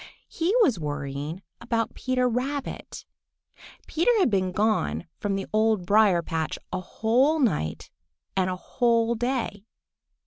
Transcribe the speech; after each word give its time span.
He 0.29 0.55
was 0.63 0.79
worrying 0.79 1.43
about 1.59 1.93
Peter 1.93 2.27
Rabbit. 2.27 3.05
Peter 3.85 4.09
had 4.17 4.31
been 4.31 4.51
gone 4.51 5.05
from 5.19 5.35
the 5.35 5.45
Old 5.53 5.85
Briar 5.85 6.23
patch 6.23 6.57
a 6.73 6.79
whole 6.81 7.37
night 7.37 7.91
and 8.35 8.49
a 8.49 8.55
whole 8.55 9.13
day. 9.13 9.63